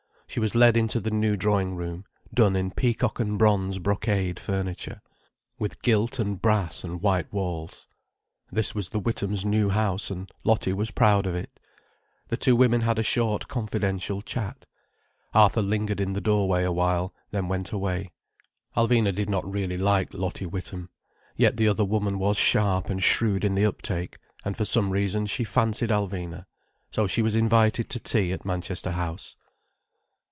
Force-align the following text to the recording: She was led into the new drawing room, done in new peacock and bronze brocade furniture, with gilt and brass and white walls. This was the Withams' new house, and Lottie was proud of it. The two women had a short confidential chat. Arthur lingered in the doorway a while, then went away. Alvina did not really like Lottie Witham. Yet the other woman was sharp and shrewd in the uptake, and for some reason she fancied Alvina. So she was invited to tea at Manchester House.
She 0.33 0.39
was 0.39 0.55
led 0.55 0.77
into 0.77 1.01
the 1.01 1.11
new 1.11 1.35
drawing 1.35 1.75
room, 1.75 2.05
done 2.33 2.55
in 2.55 2.67
new 2.67 2.73
peacock 2.73 3.19
and 3.19 3.37
bronze 3.37 3.79
brocade 3.79 4.39
furniture, 4.39 5.01
with 5.59 5.81
gilt 5.81 6.19
and 6.19 6.41
brass 6.41 6.85
and 6.85 7.01
white 7.01 7.33
walls. 7.33 7.85
This 8.49 8.73
was 8.73 8.87
the 8.87 8.99
Withams' 9.01 9.43
new 9.43 9.67
house, 9.71 10.09
and 10.09 10.29
Lottie 10.45 10.71
was 10.71 10.89
proud 10.91 11.25
of 11.27 11.35
it. 11.35 11.59
The 12.29 12.37
two 12.37 12.55
women 12.55 12.79
had 12.79 12.97
a 12.97 13.03
short 13.03 13.49
confidential 13.49 14.21
chat. 14.21 14.65
Arthur 15.33 15.61
lingered 15.61 15.99
in 15.99 16.13
the 16.13 16.21
doorway 16.21 16.63
a 16.63 16.71
while, 16.71 17.13
then 17.31 17.49
went 17.49 17.73
away. 17.73 18.13
Alvina 18.77 19.13
did 19.13 19.29
not 19.29 19.43
really 19.45 19.77
like 19.77 20.13
Lottie 20.13 20.45
Witham. 20.45 20.89
Yet 21.35 21.57
the 21.57 21.67
other 21.67 21.83
woman 21.83 22.17
was 22.19 22.37
sharp 22.37 22.89
and 22.89 23.03
shrewd 23.03 23.43
in 23.43 23.55
the 23.55 23.65
uptake, 23.65 24.15
and 24.45 24.55
for 24.55 24.63
some 24.63 24.91
reason 24.91 25.25
she 25.25 25.43
fancied 25.43 25.89
Alvina. 25.89 26.45
So 26.89 27.05
she 27.05 27.21
was 27.21 27.35
invited 27.35 27.89
to 27.89 27.99
tea 27.99 28.31
at 28.31 28.45
Manchester 28.45 28.91
House. 28.91 29.35